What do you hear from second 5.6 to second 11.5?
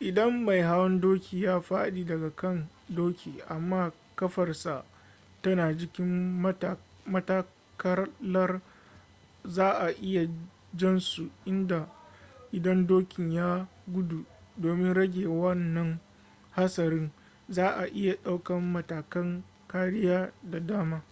jikin matakalar za a iya jan su